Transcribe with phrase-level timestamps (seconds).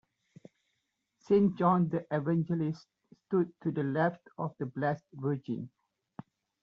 [1.19, 2.87] Saint John the Evangelist
[3.27, 5.69] stood to the left of the Blessed Virgin.